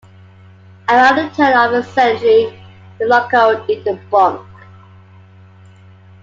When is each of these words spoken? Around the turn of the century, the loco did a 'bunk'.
Around 0.89 1.15
the 1.17 1.29
turn 1.35 1.53
of 1.55 1.71
the 1.73 1.83
century, 1.91 2.59
the 2.97 3.05
loco 3.05 3.63
did 3.67 3.85
a 3.85 3.97
'bunk'. 4.09 4.47